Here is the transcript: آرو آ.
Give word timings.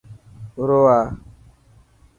آرو 0.59 0.79
آ. 0.97 0.99